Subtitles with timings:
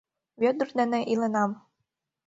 [0.41, 1.51] Вӧдыр дене иленам!.